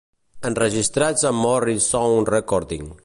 Enregistrats 0.49 1.27
a 1.31 1.33
Morrisound 1.43 2.33
Recording. 2.37 2.91